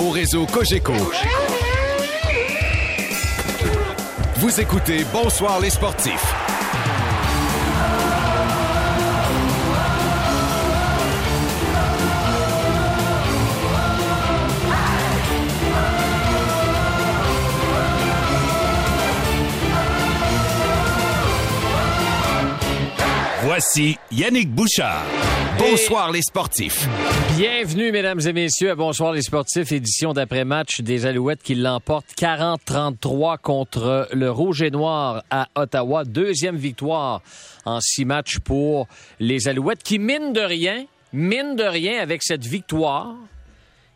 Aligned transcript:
au 0.00 0.10
réseau 0.10 0.46
Cogeco. 0.46 0.94
Vous 4.36 4.60
écoutez 4.60 5.04
Bonsoir 5.12 5.60
les 5.60 5.70
sportifs. 5.70 6.34
Voici 23.42 23.98
Yannick 24.10 24.54
Bouchard. 24.54 25.04
Bonsoir 25.60 26.10
les 26.10 26.22
sportifs. 26.22 26.88
Bienvenue, 27.36 27.92
mesdames 27.92 28.20
et 28.26 28.32
messieurs, 28.32 28.70
à 28.70 28.74
Bonsoir 28.74 29.12
les 29.12 29.20
sportifs, 29.20 29.72
édition 29.72 30.14
d'après-match 30.14 30.80
des 30.80 31.04
Alouettes 31.04 31.42
qui 31.42 31.54
l'emportent 31.54 32.14
40-33 32.18 33.36
contre 33.36 34.08
le 34.14 34.30
Rouge 34.30 34.62
et 34.62 34.70
Noir 34.70 35.22
à 35.28 35.48
Ottawa. 35.54 36.04
Deuxième 36.04 36.56
victoire 36.56 37.20
en 37.66 37.78
six 37.82 38.06
matchs 38.06 38.38
pour 38.38 38.88
les 39.18 39.48
Alouettes 39.48 39.82
qui, 39.82 39.98
mine 39.98 40.32
de 40.32 40.40
rien, 40.40 40.86
mine 41.12 41.56
de 41.56 41.64
rien 41.64 42.00
avec 42.00 42.22
cette 42.22 42.46
victoire, 42.46 43.14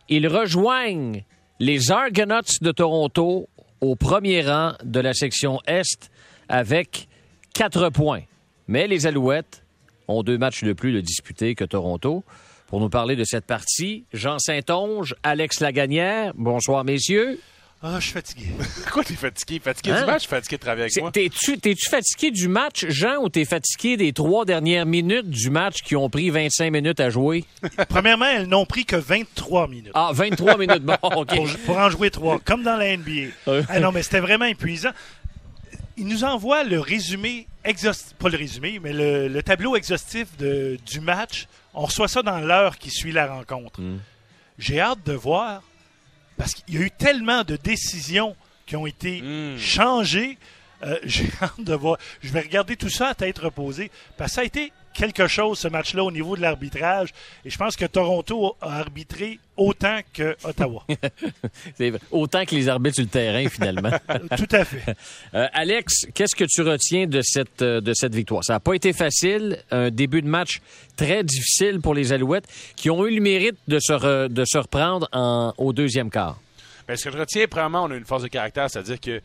ils 0.07 0.27
rejoignent 0.27 1.23
les 1.59 1.89
Argonauts 1.89 2.59
de 2.61 2.71
Toronto 2.71 3.49
au 3.81 3.95
premier 3.95 4.43
rang 4.43 4.73
de 4.83 4.99
la 4.99 5.15
section 5.15 5.59
Est 5.65 6.11
avec 6.47 7.07
quatre 7.55 7.89
points. 7.89 8.21
Mais 8.67 8.85
les 8.87 9.07
Alouettes 9.07 9.64
ont 10.07 10.23
deux 10.23 10.37
matchs 10.37 10.63
de 10.63 10.73
plus 10.73 10.91
de 10.93 11.01
disputés 11.01 11.55
que 11.55 11.63
Toronto. 11.65 12.23
Pour 12.67 12.79
nous 12.79 12.89
parler 12.89 13.15
de 13.15 13.23
cette 13.23 13.45
partie, 13.45 14.05
Jean 14.13 14.39
Saint-Onge, 14.39 15.15
Alex 15.23 15.59
Laganière. 15.59 16.33
Bonsoir, 16.35 16.83
messieurs. 16.83 17.39
Ah, 17.83 17.97
je 17.99 18.05
suis 18.05 18.13
fatigué. 18.13 18.45
Pourquoi 18.83 19.03
t'es 19.03 19.13
fatigué? 19.13 19.59
Fatigué 19.63 19.91
Hein? 19.91 19.99
du 19.99 20.05
match, 20.07 20.27
fatigué 20.27 20.55
de 20.55 20.61
travailler 20.61 20.81
avec 20.83 20.99
moi? 20.99 21.11
T'es-tu 21.11 21.59
t'es-tu 21.59 21.87
fatigué 21.89 22.31
du 22.31 22.47
match, 22.47 22.85
Jean, 22.89 23.17
ou 23.21 23.29
t'es 23.29 23.45
fatigué 23.45 23.97
des 23.97 24.11
trois 24.13 24.45
dernières 24.45 24.87
minutes 24.87 25.29
du 25.29 25.51
match 25.51 25.83
qui 25.83 25.95
ont 25.95 26.09
pris 26.09 26.31
25 26.31 26.71
minutes 26.71 26.99
à 26.99 27.11
jouer? 27.11 27.45
Premièrement, 27.89 28.25
elles 28.25 28.47
n'ont 28.47 28.65
pris 28.65 28.85
que 28.85 28.95
23 28.95 29.67
minutes. 29.67 29.91
Ah, 29.93 30.09
23 30.13 30.57
minutes. 30.57 30.81
Bon, 30.83 30.95
OK. 31.03 31.35
Pour, 31.35 31.47
pour 31.65 31.77
en 31.77 31.89
jouer 31.91 32.09
trois, 32.09 32.39
comme 32.39 32.63
dans 32.63 32.77
la 32.77 32.97
NBA. 32.97 33.33
Ah 33.69 33.79
non, 33.79 33.91
mais 33.91 34.01
c'était 34.01 34.21
vraiment 34.21 34.45
épuisant. 34.45 34.91
Il 35.97 36.07
nous 36.07 36.23
envoie 36.23 36.63
le 36.63 36.79
résumé 36.79 37.47
exhaustif, 37.63 38.13
pas 38.15 38.29
le 38.29 38.37
résumé, 38.37 38.79
mais 38.81 38.91
le, 38.93 39.27
le 39.27 39.43
tableau 39.43 39.75
exhaustif 39.75 40.35
de- 40.37 40.77
du 40.85 40.99
match. 40.99 41.47
On 41.73 41.85
reçoit 41.85 42.07
ça 42.07 42.21
dans 42.21 42.39
l'heure 42.39 42.77
qui 42.77 42.89
suit 42.91 43.11
la 43.11 43.27
rencontre. 43.27 43.79
J'ai 44.57 44.79
hâte 44.79 45.03
de 45.05 45.13
voir, 45.13 45.63
parce 46.37 46.53
qu'il 46.53 46.75
y 46.75 46.77
a 46.77 46.81
eu 46.81 46.91
tellement 46.91 47.43
de 47.43 47.55
décisions 47.55 48.35
qui 48.65 48.75
ont 48.75 48.85
été 48.87 49.21
Mm. 49.21 49.57
changées. 49.57 50.37
Euh, 50.83 50.97
J'ai 51.03 51.29
hâte 51.41 51.59
de 51.61 51.73
voir. 51.73 51.97
Je 52.21 52.29
vais 52.31 52.41
regarder 52.41 52.75
tout 52.75 52.89
ça 52.89 53.09
à 53.09 53.15
tête 53.15 53.37
reposée, 53.39 53.89
parce 54.17 54.31
que 54.31 54.35
ça 54.35 54.41
a 54.41 54.45
été 54.45 54.73
quelque 54.95 55.27
chose, 55.27 55.59
ce 55.59 55.67
match-là, 55.67 56.03
au 56.03 56.11
niveau 56.11 56.35
de 56.35 56.41
l'arbitrage. 56.41 57.09
Et 57.43 57.49
je 57.49 57.57
pense 57.57 57.75
que 57.75 57.85
Toronto 57.85 58.55
a 58.61 58.79
arbitré 58.79 59.39
autant 59.57 59.99
que 60.13 60.35
Ottawa. 60.43 60.83
C'est 61.77 61.89
vrai. 61.91 61.99
Autant 62.11 62.45
que 62.45 62.55
les 62.55 62.67
arbitres 62.69 62.95
sur 62.95 63.03
le 63.03 63.09
terrain, 63.09 63.47
finalement. 63.49 63.91
Tout 64.37 64.47
à 64.55 64.65
fait. 64.65 64.95
Euh, 65.33 65.47
Alex, 65.53 66.05
qu'est-ce 66.13 66.35
que 66.35 66.45
tu 66.45 66.61
retiens 66.61 67.07
de 67.07 67.21
cette, 67.21 67.61
euh, 67.61 67.81
de 67.81 67.93
cette 67.93 68.15
victoire? 68.15 68.43
Ça 68.43 68.53
n'a 68.53 68.59
pas 68.61 68.73
été 68.73 68.93
facile. 68.93 69.57
Un 69.71 69.89
début 69.89 70.21
de 70.21 70.27
match 70.27 70.59
très 70.95 71.23
difficile 71.23 71.81
pour 71.81 71.93
les 71.93 72.13
Alouettes 72.13 72.45
qui 72.77 72.89
ont 72.89 73.05
eu 73.05 73.13
le 73.13 73.21
mérite 73.21 73.57
de 73.67 73.79
se, 73.79 73.91
re- 73.91 74.29
de 74.29 74.43
se 74.45 74.57
reprendre 74.57 75.09
en- 75.11 75.53
au 75.57 75.73
deuxième 75.73 76.09
quart. 76.09 76.39
Ben, 76.87 76.95
ce 76.95 77.05
que 77.05 77.11
je 77.11 77.17
retiens, 77.17 77.47
premièrement, 77.49 77.83
on 77.83 77.91
a 77.91 77.95
une 77.95 78.05
force 78.05 78.23
de 78.23 78.27
caractère, 78.29 78.69
c'est-à-dire 78.69 78.99
que 79.01 79.19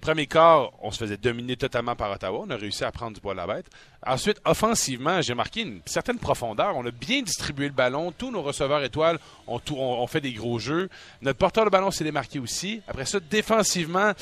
premier 0.00 0.26
quart, 0.26 0.70
on 0.82 0.90
se 0.90 0.98
faisait 0.98 1.16
dominer 1.16 1.56
totalement 1.56 1.96
par 1.96 2.10
Ottawa. 2.12 2.44
On 2.46 2.50
a 2.50 2.56
réussi 2.56 2.84
à 2.84 2.92
prendre 2.92 3.14
du 3.14 3.20
poil 3.20 3.38
à 3.40 3.46
la 3.46 3.54
bête. 3.54 3.66
Ensuite, 4.06 4.40
offensivement, 4.44 5.20
j'ai 5.20 5.34
marqué 5.34 5.62
une 5.62 5.80
certaine 5.84 6.18
profondeur. 6.18 6.76
On 6.76 6.86
a 6.86 6.90
bien 6.92 7.22
distribué 7.22 7.66
le 7.66 7.72
ballon. 7.72 8.12
Tous 8.16 8.30
nos 8.30 8.40
receveurs 8.42 8.84
étoiles 8.84 9.18
ont, 9.48 10.06
fait 10.06 10.20
des 10.20 10.32
gros 10.32 10.58
jeux. 10.60 10.88
Notre 11.22 11.38
porteur 11.38 11.64
de 11.64 11.70
ballon 11.70 11.90
s'est 11.90 12.04
démarqué 12.04 12.38
aussi. 12.38 12.82
Après 12.86 13.04
ça, 13.04 13.18
défensivement, 13.18 14.12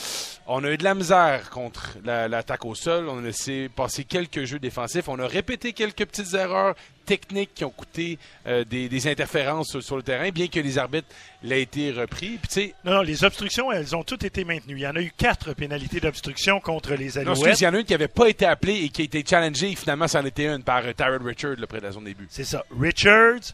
on 0.47 0.65
a 0.65 0.71
eu 0.71 0.78
de 0.78 0.84
la 0.84 0.94
misère 0.94 1.50
contre 1.50 1.97
la- 2.03 2.28
l'attaque 2.28 2.65
au 2.65 2.75
sol. 2.75 3.09
On 3.10 3.19
a 3.19 3.22
laissé 3.22 3.69
passer 3.69 4.04
quelques 4.04 4.44
jeux 4.44 4.59
défensifs. 4.59 5.09
On 5.09 5.19
a 5.19 5.26
répété 5.26 5.75
quelques 5.75 6.06
petites 6.06 6.32
erreurs 6.32 6.75
techniques 7.04 7.54
qui 7.54 7.65
ont 7.65 7.70
coûté 7.70 8.19
euh, 8.47 8.65
des, 8.65 8.88
des 8.88 9.06
interférences 9.09 9.69
sur, 9.70 9.82
sur 9.82 9.97
le 9.97 10.03
terrain, 10.03 10.31
bien 10.31 10.48
que 10.48 10.60
les 10.60 10.78
arbitres 10.78 11.09
l'aient 11.42 11.62
été 11.62 11.91
repris. 11.92 12.38
Puis 12.48 12.75
Non, 12.84 12.92
non, 12.94 13.03
les 13.03 13.25
obstructions, 13.25 13.70
elles 13.72 13.94
ont 13.94 14.03
toutes 14.03 14.25
été 14.25 14.44
maintenues. 14.44 14.76
Il 14.76 14.81
y 14.82 14.87
en 14.87 14.97
a 14.97 15.00
eu 15.00 15.12
quatre 15.16 15.53
pénalités 15.54 16.00
d'obstruction 16.00 16.60
contre 16.60 16.94
les 16.94 17.10
Non, 17.22 17.32
Alouettes. 17.32 17.60
il 17.60 17.64
y 17.64 17.66
en 17.66 17.75
a 17.75 17.78
une 17.78 17.84
qui 17.84 17.93
n'avait 17.93 18.09
pas 18.09 18.28
été 18.28 18.47
appelée 18.47 18.84
et 18.84 18.88
qui 18.88 19.03
a 19.03 19.04
été 19.04 19.25
challengée. 19.28 19.70
Et 19.70 19.76
finalement, 19.76 20.09
c'en 20.09 20.25
était 20.25 20.47
une 20.47 20.62
par 20.62 20.82
Tyrod 20.94 21.22
Richard 21.25 21.56
là, 21.59 21.66
près 21.66 21.78
de 21.81 21.84
la 21.84 21.93
zone 21.93 22.04
début. 22.04 22.26
C'est 22.31 22.44
ça. 22.44 22.64
Richards, 22.78 23.53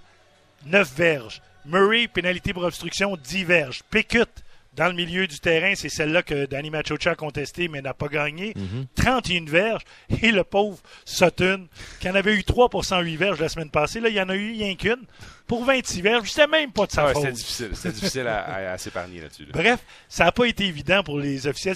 9 0.66 0.92
verges. 0.96 1.42
Murray, 1.66 2.08
pénalité 2.08 2.52
pour 2.52 2.64
obstruction, 2.64 3.16
10 3.16 3.44
verges. 3.44 3.80
Pickett, 3.90 4.28
dans 4.74 4.86
le 4.86 4.94
milieu 4.94 5.26
du 5.26 5.40
terrain, 5.40 5.74
c'est 5.74 5.88
celle-là 5.88 6.22
que 6.22 6.46
Danny 6.46 6.70
Machocha 6.70 7.10
a 7.10 7.14
contestée, 7.14 7.68
mais 7.68 7.82
n'a 7.82 7.92
pas 7.94 8.08
gagné. 8.08 8.54
31 8.94 9.44
verges. 9.46 9.82
Et 10.22 10.30
le 10.30 10.44
pauvre 10.44 10.78
Sutton, 11.04 11.66
qui 12.00 12.08
en 12.08 12.14
avait 12.14 12.34
eu 12.34 12.44
3 12.44 12.68
pour 12.68 12.84
108 12.84 13.16
verges 13.16 13.40
la 13.40 13.48
semaine 13.48 13.70
passée, 13.70 14.00
là, 14.00 14.08
il 14.08 14.14
y 14.14 14.20
en 14.20 14.28
a 14.28 14.34
eu 14.36 14.52
rien 14.52 14.74
qu'une. 14.76 15.04
Pour 15.46 15.64
26 15.64 16.00
verges, 16.02 16.30
c'était 16.30 16.46
même 16.46 16.70
pas 16.72 16.86
de 16.86 16.92
sa 16.92 17.02
Ah 17.02 17.06
ouais, 17.08 17.12
faute. 17.14 17.36
c'était 17.36 17.90
difficile. 17.92 18.28
À, 18.28 18.40
à- 18.44 18.72
à 18.72 18.78
s'épargner 18.78 19.20
là-dessus. 19.20 19.46
là. 19.46 19.50
Bref, 19.52 19.80
ça 20.08 20.24
n'a 20.24 20.32
pas 20.32 20.44
été 20.46 20.64
évident 20.64 21.02
pour 21.02 21.18
les 21.18 21.46
officiels. 21.48 21.74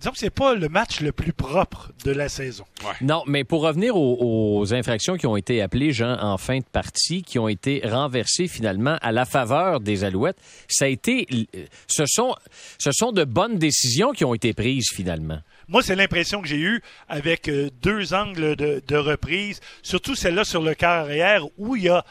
Disons 0.00 0.12
que 0.12 0.18
c'est 0.18 0.30
pas 0.30 0.54
le 0.54 0.70
match 0.70 1.00
le 1.00 1.12
plus 1.12 1.34
propre 1.34 1.92
de 2.06 2.10
la 2.10 2.30
saison. 2.30 2.64
Non, 3.02 3.22
mais 3.26 3.44
pour 3.44 3.60
revenir 3.60 3.96
aux, 3.96 4.58
aux 4.58 4.72
infractions 4.72 5.18
qui 5.18 5.26
ont 5.26 5.36
été 5.36 5.60
appelées, 5.60 5.92
Jean, 5.92 6.18
en 6.22 6.38
fin 6.38 6.56
de 6.58 6.64
partie, 6.64 7.22
qui 7.22 7.38
ont 7.38 7.48
été 7.48 7.82
renversées 7.84 8.48
finalement 8.48 8.96
à 9.02 9.12
la 9.12 9.26
faveur 9.26 9.80
des 9.80 10.02
Alouettes, 10.04 10.38
ça 10.68 10.86
a 10.86 10.88
été, 10.88 11.26
ce 11.86 12.04
sont, 12.06 12.34
ce 12.78 12.92
sont 12.92 13.12
de 13.12 13.24
bonnes 13.24 13.58
décisions 13.58 14.12
qui 14.12 14.24
ont 14.24 14.32
été 14.32 14.54
prises 14.54 14.88
finalement. 14.90 15.40
Moi, 15.68 15.82
c'est 15.82 15.96
l'impression 15.96 16.40
que 16.40 16.48
j'ai 16.48 16.60
eue 16.60 16.82
avec 17.08 17.48
euh, 17.48 17.68
deux 17.82 18.14
angles 18.14 18.56
de, 18.56 18.82
de 18.86 18.96
reprise, 18.96 19.60
surtout 19.82 20.14
celle-là 20.14 20.44
sur 20.44 20.62
le 20.62 20.74
quart 20.74 21.04
arrière, 21.04 21.44
où 21.58 21.76
il 21.76 21.82
y 21.82 21.88
a 21.90 22.06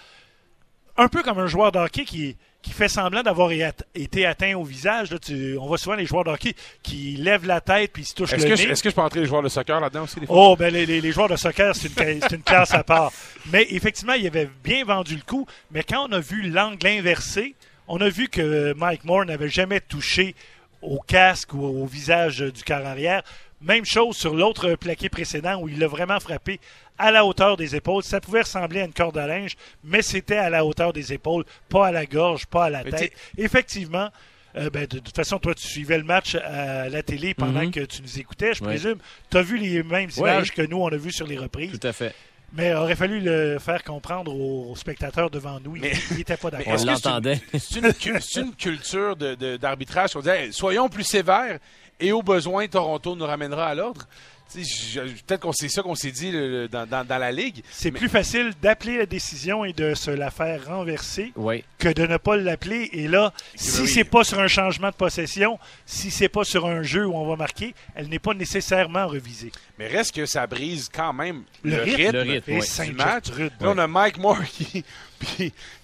un 0.95 1.07
peu 1.07 1.23
comme 1.23 1.39
un 1.39 1.47
joueur 1.47 1.71
de 1.71 1.79
hockey 1.79 2.05
qui, 2.05 2.37
qui 2.61 2.71
fait 2.71 2.89
semblant 2.89 3.23
d'avoir 3.23 3.51
été 3.95 4.25
atteint 4.25 4.55
au 4.55 4.63
visage. 4.63 5.11
Là, 5.11 5.17
tu- 5.19 5.57
on 5.57 5.65
voit 5.67 5.77
souvent 5.77 5.95
les 5.95 6.05
joueurs 6.05 6.25
de 6.25 6.29
hockey 6.31 6.53
qui 6.83 7.15
lèvent 7.17 7.45
la 7.45 7.61
tête 7.61 7.91
puis 7.93 8.03
ils 8.03 8.05
se 8.05 8.13
touchent 8.13 8.33
Est-ce 8.33 8.45
le 8.47 8.55
que, 8.55 8.61
nez. 8.61 8.69
est-ce 8.71 8.83
que 8.83 8.89
je 8.89 8.95
peux 8.95 9.01
entrer 9.01 9.21
les 9.21 9.25
joueurs 9.27 9.41
de 9.41 9.47
soccer 9.49 9.79
là-dedans 9.79 10.03
aussi? 10.03 10.19
Des 10.19 10.25
fois? 10.25 10.35
Oh, 10.37 10.55
ben 10.57 10.73
les, 10.73 10.85
les- 10.85 10.99
les 10.99 11.11
joueurs 11.13 11.29
de 11.29 11.37
soccer, 11.37 11.73
c'est 11.75 11.87
une, 11.87 11.93
ca- 11.95 12.27
c'est 12.27 12.35
une 12.35 12.43
classe 12.43 12.73
à 12.73 12.83
part. 12.83 13.13
Mais 13.51 13.65
effectivement, 13.69 14.13
il 14.13 14.27
avait 14.27 14.49
bien 14.63 14.83
vendu 14.83 15.15
le 15.15 15.21
coup. 15.21 15.47
Mais 15.71 15.83
quand 15.83 16.09
on 16.09 16.11
a 16.11 16.19
vu 16.19 16.49
l'angle 16.49 16.85
inversé, 16.85 17.55
on 17.87 18.01
a 18.01 18.09
vu 18.09 18.27
que 18.27 18.73
Mike 18.73 19.05
Moore 19.05 19.25
n'avait 19.25 19.49
jamais 19.49 19.79
touché 19.79 20.35
au 20.81 20.99
casque 20.99 21.53
ou 21.53 21.61
au 21.63 21.85
visage 21.85 22.39
du 22.39 22.63
quart 22.63 22.85
arrière. 22.85 23.23
Même 23.61 23.85
chose 23.85 24.15
sur 24.15 24.33
l'autre 24.35 24.75
plaqué 24.75 25.09
précédent 25.09 25.59
où 25.61 25.67
il 25.67 25.79
l'a 25.79 25.87
vraiment 25.87 26.19
frappé 26.19 26.59
à 26.97 27.11
la 27.11 27.25
hauteur 27.25 27.57
des 27.57 27.75
épaules. 27.75 28.03
Ça 28.03 28.21
pouvait 28.21 28.41
ressembler 28.41 28.81
à 28.81 28.85
une 28.85 28.93
corde 28.93 29.17
à 29.17 29.27
linge, 29.27 29.55
mais 29.83 30.01
c'était 30.01 30.37
à 30.37 30.49
la 30.49 30.63
hauteur 30.65 30.93
des 30.93 31.11
épaules, 31.13 31.43
pas 31.67 31.87
à 31.87 31.91
la 31.91 32.05
gorge, 32.05 32.45
pas 32.45 32.65
à 32.65 32.69
la 32.69 32.83
tête. 32.83 33.11
Effectivement, 33.37 34.09
euh, 34.55 34.69
ben, 34.69 34.81
de, 34.87 34.97
de 34.97 34.99
toute 34.99 35.15
façon, 35.15 35.39
toi, 35.39 35.53
tu 35.53 35.67
suivais 35.67 35.97
le 35.97 36.03
match 36.05 36.35
à 36.35 36.87
la 36.89 37.03
télé 37.03 37.33
pendant 37.33 37.69
que 37.69 37.81
tu 37.81 38.01
nous 38.01 38.19
écoutais, 38.19 38.53
je 38.53 38.61
Oui. 38.61 38.67
présume. 38.67 38.97
Tu 39.29 39.37
as 39.37 39.41
vu 39.41 39.57
les 39.57 39.83
mêmes 39.83 40.09
Oui. 40.17 40.19
images 40.21 40.51
que 40.53 40.61
nous, 40.61 40.77
on 40.77 40.87
a 40.87 40.97
vu 40.97 41.11
sur 41.11 41.27
les 41.27 41.37
reprises. 41.37 41.77
Tout 41.77 41.87
à 41.87 41.93
fait. 41.93 42.13
Mais 42.53 42.69
il 42.69 42.73
aurait 42.73 42.95
fallu 42.95 43.19
le 43.19 43.59
faire 43.59 43.83
comprendre 43.83 44.33
aux, 44.33 44.75
spectateurs 44.75 45.29
devant 45.29 45.59
nous. 45.59 45.73
Mais- 45.77 45.91
Il 46.11 46.17
n'était 46.17 46.35
pas 46.37 46.49
d'accord. 46.49 46.67
On 46.69 46.75
est-ce 46.75 46.85
que 46.85 46.95
c'est 46.95 47.05
une- 47.07 47.11
l'entendait. 47.11 47.41
C'est 47.59 48.39
une, 48.41 48.55
culture 48.55 49.15
de- 49.15 49.35
de- 49.35 49.57
d'arbitrage? 49.57 50.13
Qu'on 50.13 50.19
disait, 50.21 50.51
soyons 50.51 50.89
plus 50.89 51.03
sévères 51.03 51.59
et 51.99 52.11
au 52.11 52.21
besoin, 52.21 52.67
Toronto 52.67 53.15
nous 53.15 53.25
ramènera 53.25 53.67
à 53.67 53.75
l'ordre. 53.75 54.07
Peut-être 54.53 55.39
qu'on 55.41 55.51
c'est 55.53 55.69
ça 55.69 55.81
qu'on 55.81 55.95
s'est 55.95 56.11
dit 56.11 56.31
le- 56.31 56.67
dans, 56.67 56.85
dans- 56.87 57.05
dans 57.05 57.17
la 57.17 57.31
ligue. 57.31 57.63
C'est 57.71 57.91
Mais- 57.91 57.99
plus 57.99 58.09
facile 58.09 58.51
d'appeler 58.61 58.97
la 58.97 59.05
décision 59.05 59.63
et 59.65 59.73
de 59.73 59.93
se 59.93 60.11
la 60.11 60.31
faire 60.31 60.65
renverser 60.65 61.31
Oui. 61.35 61.63
que 61.77 61.89
de 61.89 62.05
ne 62.05 62.17
pas 62.17 62.35
l'appeler. 62.37 62.89
Et 62.93 63.07
là, 63.07 63.33
si 63.55 63.81
oui. 63.81 63.87
c'est 63.87 64.03
pas 64.03 64.23
sur 64.23 64.39
un 64.39 64.47
changement 64.47 64.89
de 64.89 64.95
possession, 64.95 65.59
si 65.85 66.11
c'est 66.11 66.29
pas 66.29 66.43
sur 66.43 66.65
un 66.65 66.81
jeu 66.83 67.05
où 67.05 67.13
on 67.15 67.27
va 67.27 67.35
marquer, 67.35 67.73
elle 67.95 68.09
n'est 68.09 68.19
pas 68.19 68.33
nécessairement 68.33 69.07
revisée. 69.07 69.51
Mais 69.77 69.87
reste 69.87 70.15
que 70.15 70.25
ça 70.25 70.45
brise 70.47 70.89
quand 70.93 71.13
même 71.13 71.43
Le 71.63 71.75
le, 71.77 71.81
rythme. 71.83 71.95
rythme, 72.01 72.11
Le 72.15 72.21
rythme, 72.21 72.51
Et 72.51 72.59
oui. 72.59 72.91
match. 72.93 73.25
Là, 73.37 73.49
on 73.61 73.77
a 73.77 73.87
Mike 73.87 74.17
Moore 74.17 74.43
qui, 74.51 74.83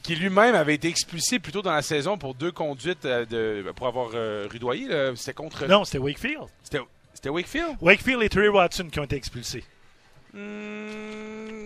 qui 0.04 0.16
lui-même 0.16 0.56
avait 0.56 0.76
été 0.76 0.88
expulsé 0.88 1.40
plus 1.40 1.52
tôt 1.52 1.62
dans 1.62 1.72
la 1.74 1.82
saison 1.82 2.18
pour 2.18 2.34
deux 2.36 2.52
conduites 2.52 3.06
euh, 3.06 3.26
de, 3.26 3.72
pour 3.74 3.88
avoir 3.88 4.10
euh, 4.14 4.48
rudoyé. 4.52 4.88
C'était 5.16 5.34
contre. 5.34 5.66
Non, 5.68 5.84
c'était 5.86 5.98
Wakefield. 6.00 6.40
C'était 6.64 6.80
c'était 7.26 7.34
Wakefield? 7.34 7.78
Wakefield 7.82 8.22
et 8.22 8.30
Terry 8.30 8.50
Watson 8.50 8.88
qui 8.92 9.00
ont 9.00 9.04
été 9.04 9.16
expulsés. 9.16 9.64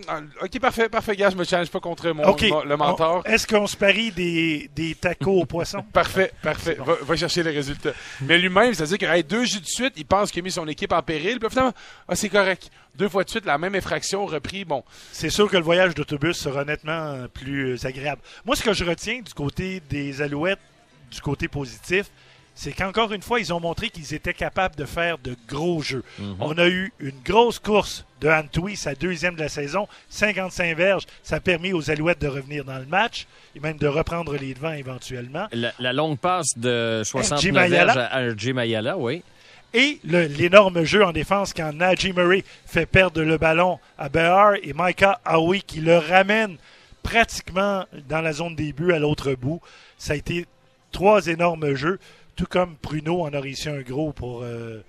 Ah, 0.08 0.22
ok, 0.42 0.60
parfait, 0.60 0.88
parfait, 0.88 1.16
gars. 1.18 1.30
Je 1.32 1.36
me 1.36 1.44
challenge 1.44 1.70
pas 1.70 1.82
contre 1.82 2.12
mon, 2.12 2.24
le 2.24 2.78
mentor. 2.78 3.24
Est-ce 3.26 3.46
qu'on 3.46 3.68
se 3.68 3.76
parie 3.76 4.12
des, 4.12 4.70
des 4.74 4.96
tacos 4.96 5.42
au 5.42 5.46
poisson? 5.46 5.84
Parfait, 5.94 6.32
parfait. 6.42 6.78
Va, 6.80 6.96
va 7.02 7.16
chercher 7.18 7.44
les 7.44 7.52
résultats. 7.52 7.92
Mais 8.22 8.38
lui-même, 8.38 8.74
c'est-à-dire 8.74 9.00
que 9.00 9.06
hey, 9.06 9.24
deux 9.24 9.44
jeux 9.44 9.60
de 9.60 9.66
suite, 9.66 9.94
il 9.98 10.06
pense 10.06 10.32
qu'il 10.32 10.42
a 10.42 10.44
mis 10.44 10.52
son 10.52 10.68
équipe 10.68 10.94
en 10.94 11.02
péril. 11.02 11.40
Puis 11.40 11.50
finalement, 11.50 11.74
ah, 12.08 12.16
c'est 12.16 12.30
correct. 12.30 12.70
Deux 12.96 13.10
fois 13.10 13.26
de 13.26 13.30
suite, 13.30 13.46
la 13.46 13.58
même 13.58 13.76
infraction, 13.76 14.26
repris. 14.26 14.64
Bon, 14.64 14.84
C'est 15.12 15.30
sûr 15.30 15.50
que 15.50 15.58
le 15.58 15.64
voyage 15.64 15.94
d'autobus 15.94 16.38
sera 16.38 16.64
nettement 16.64 16.92
euh, 16.92 17.28
plus 17.28 17.74
euh, 17.74 17.88
agréable. 17.88 18.22
Moi, 18.46 18.56
ce 18.56 18.64
que 18.64 18.72
je 18.72 18.86
retiens 18.86 19.22
du 19.22 19.34
côté 19.34 19.82
des 19.90 20.22
Alouettes, 20.22 20.60
du 21.12 21.20
côté 21.20 21.48
positif, 21.48 22.12
c'est 22.60 22.74
qu'encore 22.74 23.14
une 23.14 23.22
fois, 23.22 23.40
ils 23.40 23.54
ont 23.54 23.62
montré 23.62 23.90
qu'ils 23.90 24.14
étaient 24.14 24.34
capables 24.34 24.76
de 24.76 24.84
faire 24.84 25.18
de 25.18 25.34
gros 25.48 25.82
jeux. 25.82 26.04
On 26.42 26.58
a 26.58 26.68
eu 26.68 26.92
une 27.00 27.18
grosse 27.24 27.58
course 27.58 28.04
de 28.20 28.28
Antwi, 28.28 28.76
sa 28.76 28.96
deuxième 28.96 29.36
de 29.36 29.40
la 29.40 29.48
saison, 29.48 29.88
55 30.10 30.76
verges. 30.76 31.04
Ça 31.24 31.38
a 31.38 31.40
permis 31.40 31.72
aux 31.72 31.90
Alouettes 31.90 32.20
de 32.20 32.28
revenir 32.28 32.66
dans 32.66 32.78
le 32.78 32.86
match 32.86 33.28
et 33.56 33.62
même 33.62 33.78
de 33.78 33.88
reprendre 33.88 34.36
les 34.36 34.54
devants 34.54 34.74
éventuellement. 34.74 35.48
La, 35.54 35.72
la 35.80 35.94
longue 35.94 36.20
passe 36.20 36.50
de 36.58 37.02
69 37.06 37.54
Mayala. 37.54 37.94
verges 37.94 38.10
à 38.12 38.34
RJ 38.34 38.50
Mayala, 38.50 38.98
oui. 38.98 39.24
Et 39.74 40.02
l'énorme 40.04 40.84
jeu 40.84 41.06
en 41.06 41.14
défense 41.14 41.54
quand 41.54 41.72
Najee 41.72 42.12
Murray 42.12 42.44
fait 42.66 42.86
perdre 42.86 43.22
le 43.22 43.38
ballon 43.38 43.80
à 43.98 44.10
Behar 44.10 44.56
et 44.56 44.74
Micah 44.76 45.22
Howie 45.26 45.64
qui 45.64 45.80
le 45.80 45.98
ramène 45.98 46.58
pratiquement 47.04 47.86
dans 48.10 48.20
la 48.20 48.34
zone 48.34 48.58
des 48.58 48.74
buts 48.74 48.92
à 48.92 49.00
l'autre 49.00 49.34
bout. 49.34 49.62
Ça 49.98 50.12
a 50.12 50.16
été 50.18 50.46
trois 50.92 51.28
énormes 51.28 51.76
jeux, 51.76 52.00
tout 52.40 52.46
comme 52.50 52.78
Pruno 52.78 53.24
en 53.24 53.34
a 53.34 53.42
réussi 53.42 53.68
un 53.68 53.82
gros 53.82 54.14
pour 54.14 54.44
euh, 54.44 54.82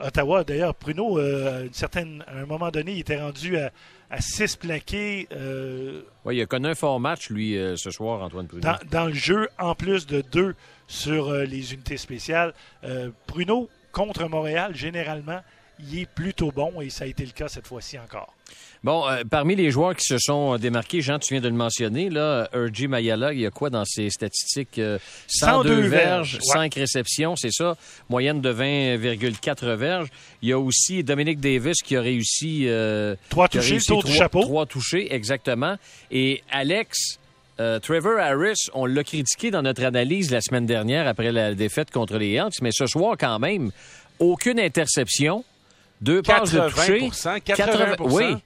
Ottawa. 0.00 0.44
D'ailleurs, 0.44 0.74
Pruno, 0.74 1.18
euh, 1.18 1.58
à, 1.58 1.60
une 1.60 1.74
certaine, 1.74 2.24
à 2.26 2.38
un 2.38 2.46
moment 2.46 2.70
donné, 2.70 2.92
il 2.92 3.00
était 3.00 3.20
rendu 3.20 3.58
à, 3.58 3.70
à 4.08 4.22
six 4.22 4.56
plaqués 4.56 5.28
euh, 5.32 6.00
Oui, 6.24 6.38
il 6.38 6.40
a 6.40 6.46
connu 6.46 6.68
un 6.68 6.74
fort 6.74 6.98
match, 6.98 7.28
lui, 7.28 7.54
ce 7.76 7.90
soir, 7.90 8.22
Antoine 8.22 8.46
Pruneau. 8.46 8.62
dans, 8.62 8.78
dans 8.90 9.04
le 9.04 9.12
jeu, 9.12 9.46
en 9.58 9.74
plus 9.74 10.06
de 10.06 10.22
deux 10.22 10.54
sur 10.86 11.30
les 11.34 11.74
unités 11.74 11.98
spéciales. 11.98 12.54
Pruno, 13.26 13.68
contre 13.92 14.26
Montréal, 14.26 14.74
généralement, 14.74 15.42
il 15.78 15.98
est 15.98 16.10
plutôt 16.10 16.50
bon 16.50 16.80
et 16.80 16.88
ça 16.88 17.04
a 17.04 17.08
été 17.08 17.26
le 17.26 17.32
cas 17.32 17.48
cette 17.48 17.66
fois-ci 17.66 17.98
encore. 17.98 18.35
Bon, 18.84 19.08
euh, 19.08 19.22
parmi 19.28 19.56
les 19.56 19.70
joueurs 19.70 19.96
qui 19.96 20.04
se 20.04 20.18
sont 20.18 20.58
démarqués, 20.58 21.00
Jean, 21.00 21.18
tu 21.18 21.34
viens 21.34 21.40
de 21.40 21.48
le 21.48 21.54
mentionner, 21.54 22.08
là, 22.08 22.48
RJ 22.54 22.86
Mayala, 22.86 23.32
il 23.32 23.40
y 23.40 23.46
a 23.46 23.50
quoi 23.50 23.68
dans 23.70 23.84
ses 23.84 24.10
statistiques? 24.10 24.78
Euh, 24.78 24.98
102 25.26 25.68
102 25.70 25.88
verges, 25.88 25.90
verges, 25.90 26.34
ouais. 26.34 26.40
5 26.70 26.74
réceptions, 26.74 27.34
c'est 27.36 27.50
ça, 27.50 27.76
moyenne 28.08 28.40
de 28.40 28.52
20,4 28.52 29.74
verges. 29.74 30.08
Il 30.42 30.48
y 30.50 30.52
a 30.52 30.58
aussi 30.58 31.02
Dominique 31.02 31.40
Davis 31.40 31.82
qui 31.82 31.96
a 31.96 32.00
réussi... 32.00 32.64
euh, 32.68 33.16
Trois 33.28 33.48
touchés, 33.48 33.70
réussi 33.72 33.86
tour 33.88 34.02
du 34.04 34.10
trois- 34.10 34.16
chapeau. 34.18 34.42
Trois 34.42 34.66
touchés, 34.66 35.12
exactement. 35.12 35.76
Et 36.12 36.42
Alex... 36.52 37.18
euh, 37.58 37.80
Trevor 37.80 38.20
Harris, 38.20 38.68
on 38.74 38.86
l'a 38.86 39.02
critiqué 39.02 39.50
dans 39.50 39.62
notre 39.62 39.82
analyse 39.84 40.30
la 40.30 40.40
semaine 40.42 40.66
dernière 40.66 41.08
après 41.08 41.32
la 41.32 41.54
défaite 41.54 41.90
contre 41.90 42.18
les 42.18 42.38
Hawks, 42.38 42.60
mais 42.62 42.70
ce 42.72 42.86
soir, 42.86 43.16
quand 43.18 43.38
même, 43.40 43.72
aucune 44.20 44.60
interception, 44.60 45.42
deux 46.00 46.22
passes 46.22 46.52
de 46.52 46.68
toucher. 46.70 47.00
80%, 47.08 47.40
80%, 47.42 47.96
oui. 48.12 48.36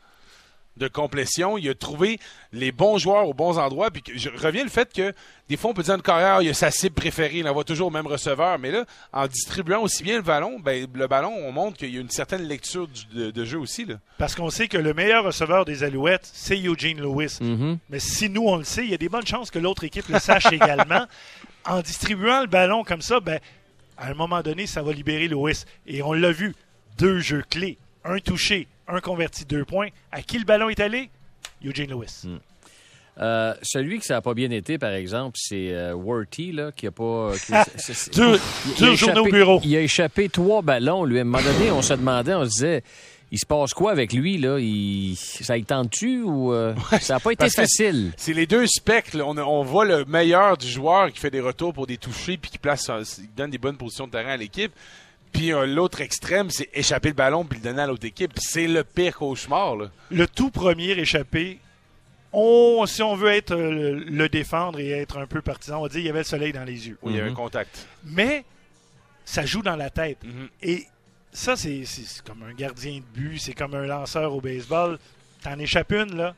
de 0.77 0.89
complétion. 0.89 1.59
Il 1.59 1.69
a 1.69 1.75
trouvé 1.75 2.19
les 2.53 2.73
bons 2.73 2.97
joueurs 2.97 3.29
aux 3.29 3.35
bons 3.35 3.59
endroits. 3.59 3.91
Puis 3.91 4.03
je 4.17 4.31
reviens 4.31 4.63
le 4.65 4.71
fait 4.71 4.93
que 4.93 5.13
des 5.49 5.57
fois, 5.57 5.71
on 5.71 5.75
peut 5.75 5.83
dire 5.83 5.95
une 5.97 6.03
carrière, 6.03 6.41
il 6.43 6.49
a 6.49 6.55
sa 6.55 6.71
cible 6.71 6.95
préférée, 6.95 7.39
il 7.39 7.49
envoie 7.49 7.65
toujours 7.65 7.89
au 7.89 7.91
même 7.91 8.07
receveur. 8.07 8.59
Mais 8.59 8.71
là, 8.71 8.85
en 9.13 9.27
distribuant 9.27 9.81
aussi 9.83 10.03
bien 10.03 10.17
le 10.17 10.23
ballon, 10.23 10.59
ben, 10.61 10.87
le 10.95 11.07
ballon, 11.07 11.33
on 11.45 11.53
montre 11.53 11.77
qu'il 11.77 11.93
y 11.93 11.99
a 11.99 12.01
une 12.01 12.09
certaine 12.09 12.43
lecture 12.45 12.87
du- 12.89 13.05
de, 13.13 13.31
de 13.31 13.45
jeu 13.45 13.59
aussi. 13.59 13.85
Là. 13.85 13.97
Parce 14.17 14.35
qu'on 14.35 14.49
sait 14.49 14.69
que 14.69 14.79
le 14.79 14.95
meilleur 14.95 15.25
receveur 15.25 15.65
des 15.65 15.83
Alouettes, 15.83 16.31
c'est 16.33 16.57
Eugene 16.59 17.01
Lewis. 17.01 17.39
Mhm. 17.41 17.79
Mais 17.91 17.99
si 17.99 18.31
nous, 18.31 18.45
on 18.47 18.57
le 18.57 18.65
sait, 18.65 18.85
il 18.85 18.91
y 18.91 18.95
a 18.95 18.99
des 18.99 19.09
bonnes 19.09 19.27
chances 19.27 19.51
que 19.51 19.59
l'autre 19.59 19.85
équipe 19.85 20.07
le 20.09 20.19
sache 20.21 20.47
également. 20.53 21.07
En 21.67 21.83
distribuant 21.83 22.41
le 22.41 22.47
ballon 22.47 22.85
comme 22.85 23.03
ça, 23.03 23.21
ben, 23.21 23.39
à 23.99 24.07
un 24.09 24.15
moment 24.15 24.41
donné, 24.41 24.67
ça 24.67 24.83
va 24.83 24.93
libérer 24.93 25.29
Lewis. 25.29 25.65
Et 25.87 26.01
on 26.03 26.15
l'a 26.15 26.33
vu, 26.33 26.55
deux 27.01 27.21
jeux 27.21 27.43
clés, 27.49 27.79
un 28.05 28.19
touché, 28.19 28.69
un 28.87 29.01
converti 29.01 29.45
deux 29.45 29.65
points. 29.65 29.89
À 30.13 30.23
qui 30.23 30.39
le 30.39 30.45
ballon 30.45 30.69
est 30.69 30.81
allé? 30.81 31.11
Eugene 31.65 31.91
Lewis. 31.91 32.27
Euh, 33.21 33.55
celui 33.63 33.99
que 33.99 34.05
ça 34.05 34.15
n'a 34.15 34.21
pas 34.23 34.35
bien 34.35 34.51
été, 34.51 34.79
par 34.79 34.93
exemple, 34.93 35.37
c'est 35.39 35.73
euh, 35.73 35.95
Worthy, 35.95 36.53
là, 36.53 36.73
qui 36.73 36.87
a 36.87 36.91
pas. 36.91 37.33
qui- 37.35 37.53
c'est- 37.77 38.15
dur- 38.15 38.39
il- 38.79 39.11
a 39.11 39.21
au 39.21 39.25
bureau. 39.27 39.61
Il 39.65 39.77
a 39.77 39.81
échappé 39.81 40.29
trois 40.29 40.63
ballons, 40.63 41.05
lui. 41.05 41.19
À 41.19 41.23
un 41.23 41.25
moment 41.25 41.43
donné, 41.43 41.71
on 41.71 41.83
se 41.83 41.93
demandait, 41.95 42.35
on 42.35 42.45
se 42.45 42.51
disait, 42.51 42.83
il 43.31 43.39
se 43.39 43.45
passe 43.47 43.75
quoi 43.75 43.93
avec 43.93 44.13
lui, 44.15 44.39
là? 44.39 44.59
Il, 44.59 45.17
ça 45.17 45.57
y 45.59 45.65
tente-tu 45.65 46.23
ou. 46.23 46.53
euh, 46.55 46.75
ça 47.01 47.15
n'a 47.15 47.21
pas 47.21 47.33
été 47.33 47.49
facile? 47.51 48.13
C'est 48.17 48.33
les 48.33 48.47
deux 48.47 48.67
specs. 48.67 49.15
On, 49.17 49.37
on 49.37 49.63
voit 49.65 49.85
le 49.85 50.05
meilleur 50.07 50.57
du 50.57 50.67
joueur 50.69 51.13
qui 51.13 51.19
fait 51.19 51.31
des 51.31 51.41
retours 51.41 51.75
pour 51.75 51.87
des 51.87 51.99
touchés 51.99 52.37
puis 52.39 52.51
qui 52.51 52.59
place, 52.59 52.91
qui 53.17 53.29
donne 53.37 53.51
des 53.51 53.59
bonnes 53.59 53.77
positions 53.77 54.07
de 54.07 54.13
terrain 54.13 54.33
à 54.33 54.37
l'équipe. 54.37 54.73
Puis 55.33 55.53
euh, 55.53 55.67
l'autre 55.67 56.01
extrême, 56.01 56.51
c'est 56.51 56.69
échapper 56.75 57.09
le 57.09 57.15
ballon 57.15 57.45
puis 57.45 57.59
le 57.59 57.65
donner 57.65 57.83
à 57.83 57.87
l'autre 57.87 58.07
équipe. 58.07 58.33
C'est 58.37 58.67
le 58.67 58.85
pire 58.85 59.17
cauchemar. 59.17 59.77
Là. 59.77 59.91
Le 60.11 60.27
tout 60.27 60.51
premier 60.51 60.91
échappé, 60.91 61.59
on, 62.33 62.85
si 62.87 63.03
on 63.03 63.15
veut 63.17 63.31
être 63.31 63.53
euh, 63.55 64.03
le 64.07 64.29
défendre 64.29 64.79
et 64.81 64.91
être 64.91 65.19
un 65.19 65.27
peu 65.27 65.41
partisan, 65.43 65.79
on 65.79 65.83
va 65.83 65.89
dire 65.89 65.99
qu'il 65.99 66.07
y 66.07 66.11
avait 66.11 66.21
le 66.21 66.25
soleil 66.25 66.53
dans 66.53 66.65
les 66.65 66.89
yeux. 66.89 66.99
Où 67.03 67.11
il 67.11 67.17
y 67.17 67.21
a 67.21 67.25
Mhm. 67.25 67.31
un 67.31 67.35
contact. 67.35 67.87
Mais 68.05 68.45
ça 69.25 69.47
joue 69.47 69.63
dans 69.63 69.77
la 69.77 69.91
tête. 69.91 70.19
Mhm. 70.25 70.49
Et 70.63 70.87
ça, 71.33 71.55
c'est 71.57 71.85
comme 72.27 72.43
un 72.43 72.53
gardien 72.55 72.97
de 72.99 73.21
but, 73.21 73.39
c'est 73.39 73.55
comme 73.55 73.75
un 73.75 73.87
lanceur 73.87 74.35
au 74.35 74.41
baseball. 74.41 74.99
T'en 75.43 75.59
échappes 75.59 75.93
une, 75.93 76.17
là. 76.17 76.35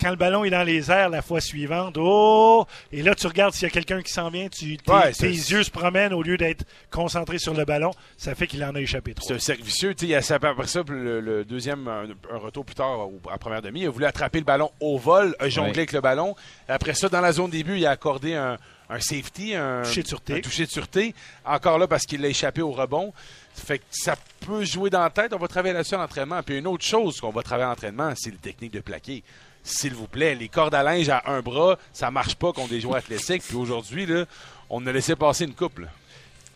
Quand 0.00 0.10
le 0.10 0.16
ballon 0.16 0.44
est 0.44 0.50
dans 0.50 0.62
les 0.62 0.90
airs 0.90 1.08
la 1.08 1.22
fois 1.22 1.40
suivante, 1.40 1.96
oh! 1.98 2.66
Et 2.92 3.02
là, 3.02 3.14
tu 3.14 3.26
regardes 3.26 3.54
s'il 3.54 3.62
y 3.62 3.66
a 3.66 3.70
quelqu'un 3.70 4.02
qui 4.02 4.12
s'en 4.12 4.28
vient, 4.30 4.48
tu, 4.48 4.76
tes, 4.76 4.92
Ouais, 4.92 5.08
tes 5.12 5.34
c'est- 5.34 5.50
yeux 5.52 5.62
se 5.62 5.70
promènent 5.70 6.12
au 6.12 6.22
lieu 6.22 6.36
d'être 6.36 6.64
concentrés 6.90 7.38
sur 7.38 7.54
le 7.54 7.64
ballon. 7.64 7.92
Ça 8.18 8.34
fait 8.34 8.46
qu'il 8.46 8.62
en 8.64 8.74
a 8.74 8.80
échappé 8.80 9.12
C'est 9.16 9.22
trois. 9.24 9.36
un 9.36 9.38
cercle 9.38 9.62
vicieux. 9.62 9.94
Tu 9.94 10.06
sais, 10.06 10.12
il 10.12 10.14
a, 10.14 10.48
après 10.50 10.66
ça, 10.66 10.82
le, 10.88 11.20
le 11.20 11.44
deuxième, 11.44 11.88
un, 11.88 12.04
un 12.32 12.38
retour 12.38 12.64
plus 12.64 12.74
tard, 12.74 13.08
à 13.32 13.38
première 13.38 13.62
demi, 13.62 13.80
il 13.80 13.86
a 13.86 13.90
voulu 13.90 14.04
attraper 14.04 14.38
le 14.38 14.44
ballon 14.44 14.70
au 14.80 14.98
vol, 14.98 15.34
a 15.38 15.48
jonglé 15.48 15.70
Ouais. 15.72 15.78
avec 15.78 15.92
le 15.92 16.00
ballon. 16.00 16.34
Après 16.68 16.94
ça, 16.94 17.08
dans 17.08 17.20
la 17.20 17.32
zone 17.32 17.50
début, 17.50 17.76
il 17.78 17.86
a 17.86 17.90
accordé 17.90 18.34
un, 18.34 18.58
un 18.90 19.00
safety, 19.00 19.54
un 19.54 19.82
Touché 19.82 20.02
de 20.02 20.08
sûreté. 20.08 20.34
un 20.34 20.40
touché 20.40 20.66
de 20.66 20.70
sûreté. 20.70 21.14
Encore 21.44 21.78
là, 21.78 21.86
parce 21.88 22.04
qu'il 22.04 22.24
a 22.24 22.28
échappé 22.28 22.60
au 22.62 22.70
rebond. 22.72 23.12
Fait 23.54 23.78
que 23.78 23.84
ça 23.90 24.14
peut 24.46 24.64
jouer 24.64 24.90
dans 24.90 25.00
la 25.00 25.10
tête. 25.10 25.32
On 25.32 25.38
va 25.38 25.48
travailler 25.48 25.72
là-dessus 25.74 25.94
en 25.94 26.02
entraînement. 26.02 26.42
Puis 26.42 26.58
une 26.58 26.66
autre 26.66 26.84
chose 26.84 27.18
qu'on 27.20 27.30
va 27.30 27.42
travailler 27.42 27.68
en 27.68 27.72
entraînement, 27.72 28.12
c'est 28.14 28.30
les 28.30 28.36
techniques 28.36 28.72
de 28.74 28.80
plaquer. 28.80 29.24
S'il 29.68 29.94
vous 29.94 30.06
plaît, 30.06 30.36
les 30.36 30.48
cordes 30.48 30.74
à 30.76 30.82
linge 30.84 31.08
à 31.08 31.24
un 31.26 31.40
bras, 31.40 31.76
ça 31.92 32.10
marche 32.12 32.36
pas 32.36 32.52
contre 32.52 32.68
des 32.70 32.80
joueurs 32.80 32.96
athlétiques. 32.98 33.42
Puis 33.42 33.56
aujourd'hui, 33.56 34.06
là, 34.06 34.24
on 34.70 34.86
a 34.86 34.92
laissé 34.92 35.16
passer 35.16 35.44
une 35.44 35.54
couple. 35.54 35.88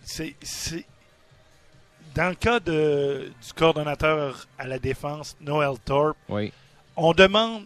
C'est- 0.04 0.36
c'est- 0.40 0.84
Dans 2.14 2.28
le 2.28 2.34
cas 2.34 2.58
de- 2.60 3.32
du 3.46 3.52
coordonnateur 3.52 4.46
à 4.58 4.66
la 4.66 4.78
défense, 4.80 5.36
Noel 5.40 5.78
Thorpe, 5.84 6.16
Oui. 6.28 6.52
on 6.96 7.12
demande 7.12 7.64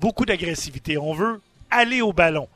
beaucoup 0.00 0.24
d'agressivité. 0.24 0.98
On 0.98 1.14
veut 1.14 1.40
aller 1.70 2.00
au 2.00 2.12
ballon. 2.12 2.48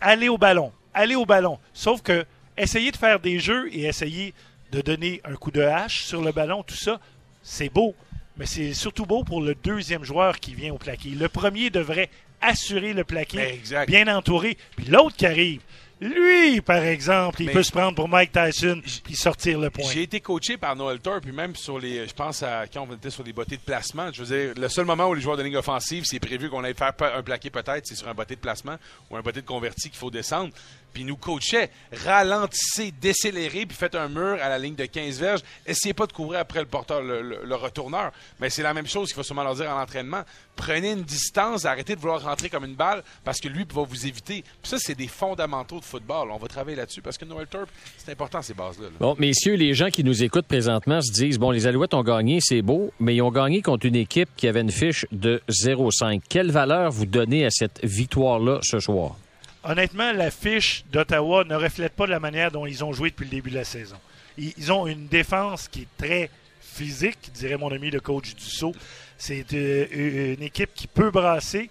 Aller 0.00 0.28
au 0.30 0.38
ballon. 0.38 0.72
Aller 0.94 1.14
au 1.14 1.26
ballon. 1.26 1.58
Sauf 1.74 2.00
que 2.02 2.24
essayer 2.56 2.90
de 2.90 2.96
faire 2.96 3.18
des 3.20 3.38
jeux 3.38 3.68
et 3.74 3.84
essayer 3.84 4.32
de 4.72 4.80
donner 4.80 5.20
un 5.24 5.34
coup 5.36 5.50
de 5.50 5.60
hache 5.62 6.04
sur 6.04 6.22
le 6.22 6.32
ballon, 6.32 6.62
tout 6.62 6.74
ça, 6.76 6.98
c'est 7.42 7.68
beau. 7.68 7.94
Mais 8.36 8.46
c'est 8.46 8.72
surtout 8.74 9.04
beau 9.06 9.24
pour 9.24 9.42
le 9.42 9.54
deuxième 9.54 10.04
joueur 10.04 10.38
qui 10.40 10.54
vient 10.54 10.72
au 10.72 10.78
plaqué. 10.78 11.10
Le 11.10 11.28
premier 11.28 11.70
devrait 11.70 12.08
assurer 12.40 12.92
le 12.92 13.04
plaqué, 13.04 13.38
Exact. 13.40 13.86
bien 13.88 14.08
entouré. 14.14 14.56
Puis 14.76 14.86
l'autre 14.86 15.14
qui 15.16 15.26
arrive, 15.26 15.60
lui, 16.00 16.60
par 16.60 16.82
exemple, 16.82 17.42
il 17.42 17.46
Mais- 17.46 17.52
peut 17.52 17.62
se 17.62 17.70
prendre 17.70 17.94
pour 17.94 18.08
Mike 18.08 18.32
Tyson 18.32 18.80
puis 19.04 19.14
sortir 19.14 19.60
le 19.60 19.70
point. 19.70 19.88
J'ai 19.92 20.02
été 20.02 20.20
coaché 20.20 20.56
par 20.56 20.74
Noel 20.74 20.98
Thorpe, 20.98 21.22
puis 21.22 21.30
même 21.32 21.54
sur 21.54 21.78
les. 21.78 22.08
Je 22.08 22.12
pense 22.14 22.42
à 22.42 22.66
quand 22.66 22.88
on 22.90 22.94
était 22.96 23.10
sur 23.10 23.22
les 23.22 23.32
bottées 23.32 23.56
de 23.58 23.62
placement. 23.62 24.10
Je 24.12 24.24
veux 24.24 24.36
dire, 24.36 24.54
le 24.60 24.68
seul 24.68 24.84
moment 24.86 25.08
où 25.08 25.14
les 25.14 25.20
joueurs 25.20 25.36
de 25.36 25.44
ligne 25.44 25.56
offensive, 25.58 26.04
c'est 26.04 26.18
prévu 26.18 26.50
qu'on 26.50 26.64
aille 26.64 26.74
faire 26.74 26.92
un 27.14 27.22
plaqué 27.22 27.50
peut-être, 27.50 27.86
c'est 27.86 27.94
sur 27.94 28.08
un 28.08 28.14
botté 28.14 28.34
de 28.34 28.40
placement 28.40 28.76
ou 29.10 29.16
un 29.16 29.20
botté 29.20 29.42
de 29.42 29.46
converti 29.46 29.90
qu'il 29.90 29.98
faut 29.98 30.10
descendre. 30.10 30.52
Puis 30.92 31.04
nous 31.04 31.16
coachait. 31.16 31.70
Ralentissez, 32.04 32.92
décélérez, 33.00 33.66
puis 33.66 33.76
faites 33.76 33.94
un 33.94 34.08
mur 34.08 34.38
à 34.40 34.48
la 34.48 34.58
ligne 34.58 34.74
de 34.74 34.84
15 34.84 35.18
verges. 35.18 35.40
Essayez 35.66 35.94
pas 35.94 36.06
de 36.06 36.12
couvrir 36.12 36.40
après 36.40 36.60
le 36.60 36.66
porteur, 36.66 37.02
le, 37.02 37.54
retourneur. 37.54 38.12
Mais 38.40 38.50
c'est 38.50 38.62
la 38.62 38.74
même 38.74 38.86
chose 38.86 39.08
qu'il 39.08 39.16
faut 39.16 39.22
sûrement 39.22 39.44
leur 39.44 39.54
dire 39.54 39.70
à 39.70 39.78
l'entraînement. 39.78 40.22
Prenez 40.56 40.92
une 40.92 41.02
distance, 41.02 41.64
arrêtez 41.64 41.94
de 41.94 42.00
vouloir 42.00 42.22
rentrer 42.22 42.48
comme 42.48 42.64
une 42.64 42.74
balle 42.74 43.02
parce 43.24 43.40
que 43.40 43.48
lui 43.48 43.64
va 43.72 43.82
vous 43.82 44.06
éviter. 44.06 44.42
Puis 44.42 44.70
ça, 44.70 44.76
c'est 44.78 44.94
des 44.94 45.08
fondamentaux 45.08 45.80
de 45.80 45.84
football. 45.84 46.30
On 46.30 46.38
va 46.38 46.48
travailler 46.48 46.76
là-dessus 46.76 47.02
parce 47.02 47.16
que 47.16 47.24
Noel 47.24 47.46
Thorpe, 47.46 47.70
c'est 47.96 48.12
important 48.12 48.42
ces 48.42 48.54
bases-là. 48.54 48.86
là. 48.86 48.96
Bon, 49.00 49.16
messieurs, 49.18 49.54
les 49.54 49.74
gens 49.74 49.90
qui 49.90 50.04
nous 50.04 50.22
écoutent 50.22 50.46
présentement 50.46 51.00
se 51.00 51.12
disent 51.12 51.38
bon, 51.38 51.50
les 51.50 51.66
Alouettes 51.66 51.94
ont 51.94 52.02
gagné, 52.02 52.38
c'est 52.40 52.62
beau, 52.62 52.92
mais 53.00 53.16
ils 53.16 53.22
ont 53.22 53.30
gagné 53.30 53.62
contre 53.62 53.86
une 53.86 53.96
équipe 53.96 54.28
qui 54.36 54.48
avait 54.48 54.60
une 54.60 54.70
fiche 54.70 55.06
de 55.12 55.40
0-5. 55.48 56.20
Quelle 56.28 56.50
valeur 56.50 56.90
vous 56.90 57.06
donnez 57.06 57.44
à 57.44 57.50
cette 57.50 57.80
victoire-là 57.84 58.60
ce 58.62 58.78
soir? 58.78 59.16
Honnêtement, 59.64 60.12
la 60.12 60.30
fiche 60.30 60.84
d'Ottawa 60.90 61.44
ne 61.44 61.54
reflète 61.54 61.92
pas 61.92 62.06
la 62.06 62.18
manière 62.18 62.50
dont 62.50 62.66
ils 62.66 62.84
ont 62.84 62.92
joué 62.92 63.10
depuis 63.10 63.24
le 63.24 63.30
début 63.30 63.50
de 63.50 63.56
la 63.56 63.64
saison. 63.64 63.96
Ils, 64.36 64.52
ils 64.56 64.72
ont 64.72 64.86
une 64.86 65.06
défense 65.06 65.68
qui 65.68 65.82
est 65.82 65.96
très 65.96 66.30
physique, 66.60 67.30
dirait 67.32 67.56
mon 67.56 67.70
ami 67.70 67.90
le 67.90 68.00
coach 68.00 68.34
du 68.34 68.44
saut. 68.44 68.74
C'est 69.18 69.52
euh, 69.52 70.34
une 70.36 70.42
équipe 70.42 70.70
qui 70.74 70.86
peut 70.86 71.10
brasser 71.10 71.70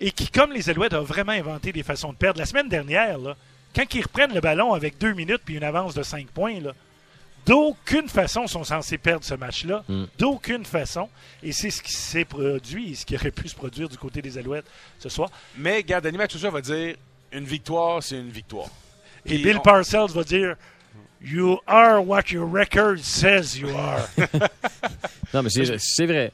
et 0.00 0.12
qui, 0.12 0.28
comme 0.28 0.52
les 0.52 0.70
Alouettes, 0.70 0.94
a 0.94 1.00
vraiment 1.00 1.32
inventé 1.32 1.72
des 1.72 1.82
façons 1.82 2.12
de 2.12 2.16
perdre. 2.16 2.38
La 2.38 2.46
semaine 2.46 2.68
dernière, 2.68 3.18
là, 3.18 3.36
quand 3.74 3.94
ils 3.94 4.02
reprennent 4.02 4.34
le 4.34 4.40
ballon 4.40 4.72
avec 4.72 4.98
deux 4.98 5.12
minutes 5.12 5.42
puis 5.44 5.56
une 5.56 5.64
avance 5.64 5.94
de 5.94 6.02
cinq 6.02 6.28
points, 6.28 6.60
là, 6.60 6.72
d'aucune 7.44 8.08
façon 8.08 8.46
sont 8.46 8.64
censés 8.64 8.98
perdre 8.98 9.24
ce 9.24 9.34
match-là. 9.34 9.84
Mm. 9.88 10.04
D'aucune 10.18 10.64
façon. 10.64 11.08
Et 11.42 11.52
c'est 11.52 11.70
ce 11.70 11.82
qui 11.82 11.92
s'est 11.92 12.24
produit 12.24 12.92
et 12.92 12.94
ce 12.94 13.04
qui 13.04 13.14
aurait 13.14 13.30
pu 13.30 13.48
se 13.48 13.54
produire 13.54 13.88
du 13.88 13.98
côté 13.98 14.22
des 14.22 14.38
Alouettes 14.38 14.66
ce 14.98 15.08
soir. 15.08 15.30
Mais, 15.56 15.76
regarde, 15.76 16.04
Danny 16.04 16.16
va 16.16 16.60
dire 16.60 16.94
une 17.32 17.44
victoire, 17.44 18.02
c'est 18.02 18.16
une 18.18 18.30
victoire. 18.30 18.68
Et 19.26 19.38
Bill 19.38 19.56
on- 19.58 19.60
Parcells 19.60 20.10
va 20.12 20.24
dire 20.24 20.56
You 21.22 21.58
are 21.66 22.06
what 22.06 22.30
your 22.30 22.50
record 22.50 22.98
says 23.00 23.58
you 23.58 23.68
are. 23.76 24.08
Non, 25.34 25.42
mais 25.42 25.50
c'est 25.50 25.78
c'est 25.78 26.06
vrai. 26.06 26.32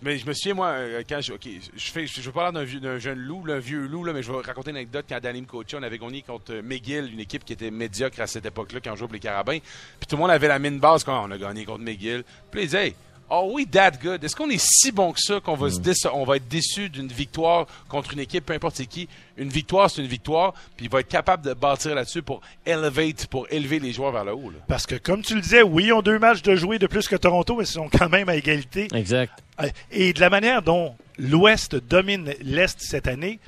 Je 0.00 0.08
me, 0.08 0.16
je 0.16 0.24
me 0.26 0.32
souviens, 0.32 0.54
moi, 0.54 0.68
euh, 0.68 1.02
quand 1.08 1.20
je. 1.20 1.32
OK, 1.34 1.46
je 1.76 1.90
fais. 1.92 2.06
Je, 2.06 2.14
je 2.20 2.22
veux 2.22 2.32
pas 2.32 2.44
l'air 2.44 2.52
d'un 2.52 2.64
vieux- 2.64 2.80
d'un 2.80 2.98
jeune 2.98 3.18
loup, 3.18 3.44
là, 3.44 3.54
un 3.54 3.58
vieux 3.58 3.86
loup, 3.86 4.04
là, 4.04 4.12
mais 4.12 4.22
je 4.22 4.32
vais 4.32 4.38
raconter 4.40 4.70
une 4.70 4.76
anecdote 4.76 5.04
quand 5.08 5.20
Danny 5.20 5.42
me 5.42 5.46
coachait. 5.46 5.76
On 5.76 5.82
avait 5.82 5.98
gagné 5.98 6.22
contre 6.22 6.54
McGill, 6.62 7.10
une 7.12 7.20
équipe 7.20 7.44
qui 7.44 7.52
était 7.52 7.70
médiocre 7.70 8.20
à 8.20 8.26
cette 8.26 8.46
époque-là, 8.46 8.80
quand 8.82 8.92
on 8.92 8.96
jouait 8.96 9.06
pour 9.06 9.14
les 9.14 9.20
Carabins. 9.20 9.58
Puis 9.60 10.06
tout 10.08 10.16
le 10.16 10.22
monde 10.22 10.30
avait 10.30 10.48
la 10.48 10.58
mine 10.58 10.78
basse 10.80 11.04
quand 11.04 11.24
on 11.26 11.30
a 11.30 11.36
gagné 11.38 11.64
contre 11.64 11.82
McGill. 11.84 12.24
Puis 12.50 12.60
là, 12.60 12.62
il 12.62 12.66
disait, 12.66 12.86
Hey, 12.86 12.94
are 13.32 13.46
we 13.46 13.66
that 13.70 13.92
good? 14.02 14.22
Est-ce 14.22 14.36
qu'on 14.36 14.50
est 14.50 14.60
si 14.62 14.92
bon 14.92 15.12
que 15.12 15.20
ça 15.20 15.40
qu'on 15.40 15.54
va, 15.56 15.70
se 15.70 15.80
déce- 15.80 16.06
on 16.12 16.24
va 16.24 16.36
être 16.36 16.46
déçu 16.48 16.88
d'une 16.90 17.08
victoire 17.08 17.66
contre 17.88 18.12
une 18.12 18.20
équipe, 18.20 18.44
peu 18.46 18.52
importe 18.52 18.76
c'est 18.76 18.86
qui? 18.86 19.08
Une 19.38 19.48
victoire, 19.48 19.90
c'est 19.90 20.02
une 20.02 20.08
victoire. 20.08 20.52
Puis 20.76 20.86
il 20.86 20.90
va 20.90 21.00
être 21.00 21.08
capable 21.08 21.42
de 21.44 21.54
bâtir 21.54 21.94
là-dessus 21.94 22.20
pour 22.22 22.42
elevate, 22.66 23.26
pour 23.28 23.46
élever 23.50 23.78
les 23.80 23.92
joueurs 23.92 24.12
vers 24.12 24.24
le 24.24 24.34
haut. 24.34 24.50
là. 24.50 24.58
Parce 24.68 24.86
que, 24.86 24.96
comme 24.96 25.22
tu 25.22 25.34
le 25.34 25.40
disais, 25.40 25.62
oui, 25.62 25.84
ils 25.86 25.92
ont 25.94 26.02
deux 26.02 26.18
matchs 26.18 26.42
de 26.42 26.54
jouer 26.54 26.78
de 26.78 26.86
plus 26.86 27.08
que 27.08 27.16
Toronto, 27.16 27.56
mais 27.56 27.64
ils 27.64 27.66
sont 27.66 27.88
quand 27.88 28.10
même 28.10 28.28
à 28.28 28.36
égalité. 28.36 28.88
Exact. 28.94 29.42
Euh, 29.60 29.68
Et 29.90 30.12
de 30.12 30.20
la 30.20 30.28
manière 30.30 30.60
dont 30.62 30.94
l'Ouest 31.18 31.74
domine 31.76 32.34
l'Est 32.42 32.78
cette 32.80 33.08
année, 33.08 33.38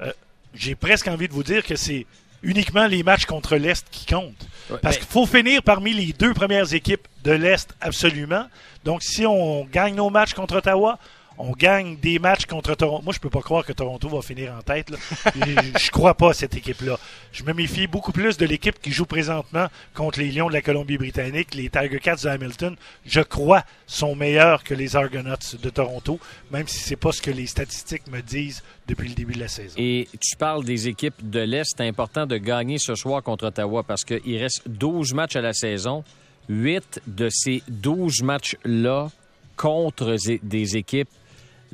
euh, 0.00 0.12
j'ai 0.54 0.74
presque 0.74 1.06
envie 1.08 1.28
de 1.28 1.32
vous 1.32 1.42
dire 1.44 1.64
que 1.64 1.76
c'est 1.76 2.06
uniquement 2.44 2.86
les 2.86 3.02
matchs 3.02 3.26
contre 3.26 3.56
l'Est 3.56 3.86
qui 3.90 4.06
comptent. 4.06 4.46
Ouais, 4.70 4.78
Parce 4.82 4.96
qu'il 4.96 5.06
faut 5.06 5.26
finir 5.26 5.62
parmi 5.62 5.92
les 5.92 6.12
deux 6.12 6.32
premières 6.32 6.72
équipes 6.72 7.06
de 7.24 7.32
l'Est 7.32 7.74
absolument. 7.80 8.46
Donc, 8.84 9.02
si 9.02 9.26
on 9.26 9.64
gagne 9.64 9.94
nos 9.94 10.10
matchs 10.10 10.34
contre 10.34 10.56
Ottawa, 10.56 10.98
on 11.38 11.52
gagne 11.52 11.96
des 11.96 12.18
matchs 12.18 12.46
contre 12.46 12.74
Toronto. 12.74 13.02
Moi, 13.02 13.12
je 13.12 13.18
peux 13.18 13.30
pas 13.30 13.40
croire 13.40 13.64
que 13.64 13.72
Toronto 13.72 14.08
va 14.08 14.22
finir 14.22 14.54
en 14.54 14.62
tête. 14.62 14.90
là. 14.90 14.96
je, 15.34 15.90
crois 15.90 16.14
pas 16.14 16.30
à 16.30 16.34
cette 16.34 16.54
équipe-là. 16.56 16.98
Je 17.32 17.42
me 17.44 17.52
méfie 17.52 17.86
beaucoup 17.86 18.12
plus 18.12 18.36
de 18.36 18.46
l'équipe 18.46 18.80
qui 18.80 18.92
joue 18.92 19.06
présentement 19.06 19.66
contre 19.94 20.20
les 20.20 20.30
Lions 20.30 20.48
de 20.48 20.52
la 20.52 20.62
Colombie-Britannique, 20.62 21.54
les 21.54 21.68
Tiger 21.68 21.98
Cats 22.00 22.16
de 22.16 22.28
Hamilton. 22.28 22.76
Je 23.04 23.20
crois 23.20 23.64
sont 23.86 24.14
meilleurs 24.14 24.64
que 24.64 24.74
les 24.74 24.96
Argonauts 24.96 25.56
de 25.60 25.70
Toronto, 25.70 26.18
même 26.50 26.68
si 26.68 26.78
c'est 26.78 26.96
pas 26.96 27.12
ce 27.12 27.20
que 27.20 27.30
les 27.30 27.46
statistiques 27.46 28.06
me 28.08 28.20
disent 28.20 28.62
depuis 28.86 29.08
le 29.08 29.14
début 29.14 29.34
de 29.34 29.40
la 29.40 29.48
saison. 29.48 29.74
Et 29.76 30.08
tu 30.20 30.36
parles 30.36 30.64
des 30.64 30.88
équipes 30.88 31.28
de 31.30 31.40
l'Est. 31.40 31.74
C'est 31.76 31.86
important 31.86 32.26
de 32.26 32.36
gagner 32.36 32.78
ce 32.78 32.94
soir 32.94 33.22
contre 33.22 33.46
Ottawa 33.46 33.82
parce 33.82 34.04
qu'il 34.04 34.36
reste 34.38 34.62
12 34.66 35.14
matchs 35.14 35.36
à 35.36 35.40
la 35.40 35.52
saison. 35.52 36.04
8 36.48 37.02
de 37.06 37.28
ces 37.30 37.62
12 37.68 38.22
matchs-là 38.22 39.08
contre 39.56 40.16
des 40.42 40.76
équipes 40.76 41.08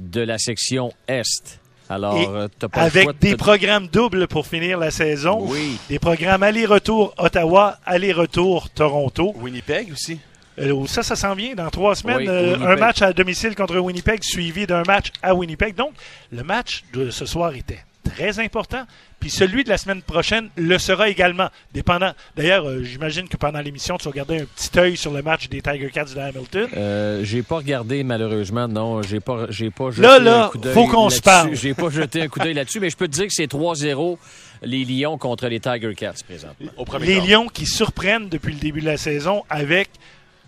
de 0.01 0.21
la 0.23 0.39
section 0.39 0.93
Est. 1.07 1.61
Alors, 1.89 2.17
euh, 2.17 2.49
pas 2.59 2.83
Avec 2.83 3.03
choix 3.05 3.13
des 3.21 3.37
programmes 3.37 3.89
doubles 3.89 4.29
pour 4.29 4.47
finir 4.47 4.79
la 4.79 4.91
saison. 4.91 5.39
Oui. 5.43 5.77
Des 5.89 5.99
programmes 5.99 6.43
aller-retour 6.43 7.15
Ottawa, 7.19 7.79
aller-retour 7.85 8.71
Toronto. 8.71 9.33
Winnipeg 9.37 9.93
aussi. 9.93 10.19
Euh, 10.59 10.87
ça, 10.87 11.03
ça 11.03 11.17
s'en 11.17 11.35
vient 11.35 11.55
dans 11.55 11.69
trois 11.71 11.95
semaines. 11.97 12.19
Oui, 12.19 12.29
Euh, 12.29 12.57
un 12.61 12.77
match 12.77 13.03
à 13.03 13.13
domicile 13.13 13.55
contre 13.55 13.79
Winnipeg, 13.79 14.23
suivi 14.23 14.67
d'un 14.67 14.83
match 14.87 15.09
à 15.23 15.35
Winnipeg. 15.35 15.75
Donc, 15.75 15.93
le 16.31 16.43
match 16.43 16.85
de 16.93 17.11
ce 17.11 17.27
soir 17.27 17.55
était 17.55 17.81
très 18.03 18.39
important. 18.39 18.85
Puis 19.19 19.31
celui 19.31 19.65
de 19.65 19.69
la 19.69 19.77
semaine 19.77 20.01
prochaine 20.03 20.49
le 20.57 20.79
sera 20.79 21.09
également. 21.09 21.49
Dépendant. 21.75 22.13
D'ailleurs, 22.37 22.67
euh, 22.69 22.83
j'imagine 22.83 23.29
que 23.29 23.37
pendant 23.37 23.61
l'émission, 23.61 23.99
tu 23.99 24.11
garder 24.11 24.41
un 24.41 24.45
petit 24.45 24.79
œil 24.79 24.97
sur 24.97 25.13
le 25.13 25.23
match 25.23 25.49
des 25.49 25.61
Tiger 25.61 25.91
Cats 25.93 26.05
de 26.15 26.19
Hamilton. 26.19 26.69
Euh, 26.77 27.21
j'ai 27.23 27.43
pas 27.43 27.57
regardé 27.57 28.03
malheureusement, 28.03 28.67
non, 28.67 29.03
j'ai 29.03 29.21
pas, 29.21 29.47
j'ai 29.51 29.71
pas 29.71 29.91
jeté 29.91 30.03
Là, 30.03 30.19
là, 30.19 30.47
un 30.47 30.49
coup 30.49 30.59
d'œil 30.59 30.75
faut 30.75 30.87
qu'on 30.87 31.11
se 31.11 31.17
là-dessus. 31.17 31.23
parle. 31.23 31.55
J'ai 31.55 31.75
pas 31.75 31.91
jeté 31.91 32.23
un 32.23 32.29
coup 32.29 32.39
d'œil 32.39 32.55
là-dessus, 32.55 32.81
mais 32.81 32.91
je 32.91 32.97
peux 32.97 33.09
te 33.09 33.13
dire 33.13 33.27
que 33.27 33.33
c'est 33.35 33.51
3-0 33.51 34.17
les 34.63 34.85
Lions 34.85 35.19
contre 35.19 35.47
les 35.49 35.61
Tiger 35.61 35.95
Cats 35.95 36.15
présentement. 36.27 36.71
Au 36.77 36.85
premier 36.85 37.07
Les. 37.07 37.21
Lions 37.21 37.49
qui 37.49 37.67
surprennent 37.67 38.29
depuis 38.29 38.53
le 38.55 38.59
début 38.61 38.81
de 38.81 38.87
la 38.87 38.97
saison 38.97 39.45
avec 39.51 39.91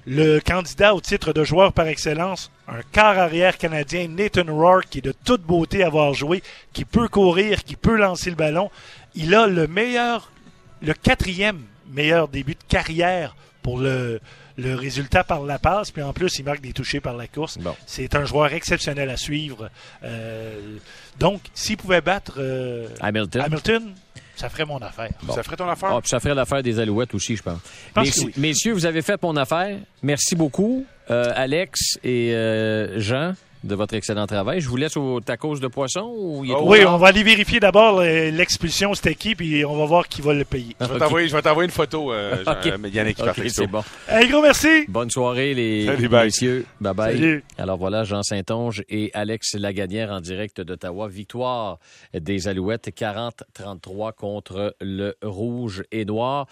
le 0.07 0.41
candidat 0.41 0.95
au 0.95 1.01
titre 1.01 1.33
de 1.33 1.45
joueur 1.45 1.73
par 1.73 1.87
excellence, 1.87 2.51
un 2.69 2.83
quart 2.93 3.19
arrière 3.19 3.59
canadien, 3.59 4.09
Nathan 4.09 4.45
Rourke, 4.47 4.87
qui 4.91 4.99
est 4.99 5.03
de 5.03 5.15
toute 5.25 5.43
beauté 5.43 5.83
à 5.83 5.87
avoir 5.87 6.13
joué, 6.15 6.43
qui 6.73 6.85
peut 6.85 7.09
courir, 7.09 7.65
qui 7.65 7.77
peut 7.77 7.97
lancer 7.97 8.31
le 8.31 8.37
ballon. 8.37 8.71
Il 9.15 9.35
a 9.35 9.47
le 9.47 9.67
meilleur, 9.67 10.33
le 10.81 10.95
quatrième 10.95 11.63
meilleur 11.91 12.29
début 12.29 12.55
de 12.55 12.65
carrière 12.69 13.37
pour 13.63 13.79
le, 13.79 14.21
le 14.57 14.75
résultat 14.75 15.25
par 15.25 15.43
la 15.43 15.59
passe, 15.59 15.91
puis 15.91 16.03
en 16.03 16.13
plus, 16.13 16.39
il 16.39 16.45
marque 16.45 16.61
des 16.61 16.73
touchés 16.73 17.01
par 17.01 17.17
la 17.17 17.27
course. 17.27 17.59
Bon. 17.59 17.75
C'est 17.87 18.15
un 18.15 18.25
joueur 18.25 18.53
exceptionnel 18.53 19.11
à 19.11 19.17
suivre. 19.17 19.71
Euh, 20.03 20.79
donc, 21.19 21.41
s'il 21.55 21.77
pouvait 21.77 22.01
battre 22.01 22.35
euh, 22.39 22.89
Hamilton. 23.01 23.43
Hamilton, 23.43 23.95
ça 24.43 24.49
ferait 24.51 24.65
mon 24.67 24.79
affaire. 24.79 25.09
Ça 25.35 25.43
ferait 25.43 25.57
ton 25.57 25.69
affaire? 25.69 25.91
Ah, 25.95 26.01
puis 26.01 26.09
ça 26.09 26.19
ferait 26.21 26.35
l'affaire 26.35 26.63
des 26.63 26.79
Alouettes 26.81 27.15
aussi, 27.15 27.37
je 27.37 27.43
pense. 27.43 27.59
pense 27.95 28.07
Messi- 28.09 28.21
que 28.23 28.27
oui. 28.27 28.33
Messieurs, 28.37 28.73
vous 28.73 28.87
avez 28.87 29.01
fait 29.03 29.23
mon 29.23 29.37
affaire. 29.37 29.79
Merci 30.03 30.35
beaucoup, 30.35 30.85
euh, 31.11 31.33
Alex 31.37 31.99
et 32.03 32.35
euh, 32.35 32.99
Jean, 32.99 33.35
de 33.65 33.75
votre 33.75 33.95
excellent 33.95 34.27
travail. 34.27 34.61
Je 34.61 34.69
vous 34.69 34.77
laisse 34.77 34.97
au 34.97 35.21
tacos 35.21 35.59
de 35.59 35.69
poisson 35.69 36.13
ou 36.17 36.45
il 36.45 36.51
est 36.51 36.55
Oh, 36.57 36.63
Oui, 36.65 36.81
tard? 36.83 36.95
on 36.95 36.99
va 36.99 37.09
aller 37.09 37.23
vérifier 37.23 37.61
d'abord 37.61 38.01
euh, 38.01 38.31
l'expulsion, 38.31 38.95
c'était 38.95 39.15
qui, 39.15 39.35
puis 39.35 39.65
on 39.65 39.77
va 39.77 39.85
voir 39.85 40.09
qui 40.09 40.21
va 40.21 40.35
le 40.35 40.45
payer. 40.45 40.75
Je 40.81 40.87
vais 40.87 40.93
Ok. 40.95 40.99
t'envoyer- 40.99 41.29
je 41.29 41.37
vais 41.37 41.43
t'envoyer 41.43 41.67
une 41.69 41.73
photo, 41.73 42.13
euh, 42.13 42.43
Jean- 42.45 42.53
Ok. 42.53 42.67
euh, 42.67 42.89
Yannick, 42.89 43.19
par 43.19 43.29
Ok, 43.29 43.37
texto. 43.43 43.63
c'est 43.63 43.69
bon. 43.69 43.83
Un 44.09 44.27
gros 44.27 44.43
merci! 44.43 44.85
Bonne 44.89 45.11
soirée, 45.11 45.55
les 45.55 45.87
Salut, 45.87 46.09
bye. 46.09 46.25
messieurs. 46.27 46.67
Bye 46.81 46.95
bye. 46.95 47.15
Salut. 47.15 47.45
Alors 47.59 47.79
voilà, 47.79 48.05
Jean 48.05 48.23
Saint-Onge 48.23 48.83
et 48.89 49.11
Alex 49.15 49.55
Lagadière 49.55 50.11
en 50.11 50.21
direct 50.21 50.61
d'Ottawa. 50.61 51.09
Victoire 51.09 51.79
des 52.15 52.49
Alouettes 52.49 52.91
40-33 52.95 54.13
contre 54.13 54.75
le 54.81 55.15
Rouge 55.23 55.85
et 55.93 56.05
Noir. 56.05 56.47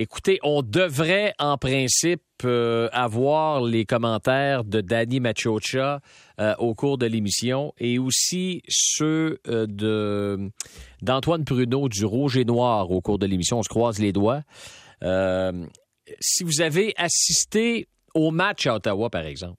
Écoutez, 0.00 0.38
on 0.44 0.62
devrait 0.62 1.34
en 1.40 1.58
principe 1.58 2.22
euh, 2.44 2.88
avoir 2.92 3.60
les 3.60 3.84
commentaires 3.84 4.62
de 4.62 4.80
Danny 4.80 5.18
Machocha 5.18 5.98
euh, 6.38 6.54
au 6.60 6.76
cours 6.76 6.98
de 6.98 7.06
l'émission 7.06 7.72
et 7.78 7.98
aussi 7.98 8.62
ceux 8.68 9.40
euh, 9.48 9.66
de 9.66 10.52
d'Antoine 11.02 11.44
Pruneau 11.44 11.88
du 11.88 12.04
Rouge 12.04 12.36
et 12.36 12.44
Noir 12.44 12.92
au 12.92 13.00
cours 13.00 13.18
de 13.18 13.26
l'émission. 13.26 13.58
On 13.58 13.64
se 13.64 13.68
croise 13.68 13.98
les 13.98 14.12
doigts. 14.12 14.42
Si 16.20 16.44
vous 16.44 16.60
avez 16.60 16.94
assisté 16.96 17.88
au 18.14 18.30
match 18.30 18.68
à 18.68 18.76
Ottawa, 18.76 19.10
par 19.10 19.26
exemple, 19.26 19.58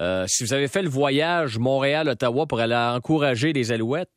euh, 0.00 0.24
si 0.26 0.44
vous 0.44 0.52
avez 0.52 0.68
fait 0.68 0.82
le 0.82 0.88
voyage 0.88 1.58
Montréal-Ottawa 1.58 2.46
pour 2.46 2.60
aller 2.60 2.74
encourager 2.74 3.52
les 3.52 3.72
Alouettes, 3.72 4.10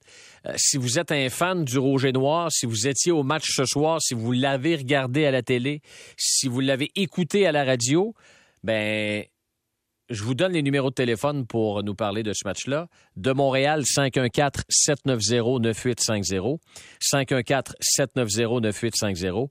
euh, 0.46 0.54
si 0.58 0.78
vous 0.78 1.00
êtes 1.00 1.12
un 1.12 1.30
fan 1.30 1.66
du 1.66 1.78
Rouge 1.78 2.06
et 2.06 2.12
Noir, 2.12 2.52
si 2.52 2.66
vous 2.66 2.88
étiez 2.88 3.12
au 3.12 3.24
match 3.24 3.50
ce 3.50 3.66
soir, 3.66 4.02
si 4.02 4.14
vous 4.14 4.32
l'avez 4.32 4.76
regardé 4.76 5.26
à 5.26 5.32
la 5.32 5.42
télé, 5.42 5.82
si 6.18 6.48
vous 6.48 6.62
l'avez 6.62 6.92
écouté 6.96 7.46
à 7.46 7.52
la 7.52 7.66
radio, 7.66 8.14
ben 8.64 9.26
je 10.10 10.24
vous 10.24 10.36
donne 10.36 10.54
les 10.54 10.62
numéros 10.62 10.92
de 10.92 10.96
téléphone 10.96 11.48
pour 11.48 11.84
nous 11.84 11.96
parler 11.96 12.22
de 12.22 12.32
ce 12.34 12.42
match-là. 12.46 12.90
De 13.16 13.32
Montréal, 13.32 13.82
514-790-9850. 13.82 16.60
514-790-9850. 17.02 19.50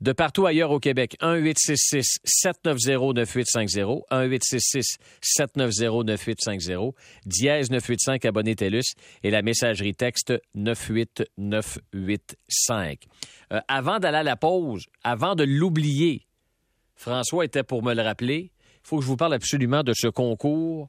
De 0.00 0.12
partout 0.12 0.46
ailleurs 0.46 0.70
au 0.70 0.78
Québec, 0.78 1.16
1-866-790-9850. 1.20 4.02
1-866-790-9850. 4.10 6.92
Dièse 7.26 7.70
985 7.70 8.24
abonné 8.24 8.54
TELUS 8.54 8.94
et 9.24 9.30
la 9.30 9.42
messagerie 9.42 9.94
texte 9.94 10.32
98985. 10.54 13.08
Euh, 13.52 13.60
avant 13.66 13.98
d'aller 13.98 14.18
à 14.18 14.22
la 14.22 14.36
pause, 14.36 14.86
avant 15.02 15.34
de 15.34 15.42
l'oublier, 15.42 16.28
François 16.94 17.44
était 17.44 17.64
pour 17.64 17.82
me 17.82 17.92
le 17.94 18.02
rappeler. 18.02 18.52
Il 18.76 18.82
faut 18.84 18.98
que 18.98 19.02
je 19.02 19.08
vous 19.08 19.16
parle 19.16 19.34
absolument 19.34 19.82
de 19.82 19.94
ce 19.94 20.06
concours. 20.06 20.88